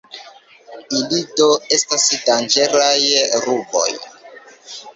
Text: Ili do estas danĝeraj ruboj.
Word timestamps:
Ili 0.99 1.19
do 1.41 1.49
estas 1.77 2.07
danĝeraj 2.31 2.97
ruboj. 3.47 3.87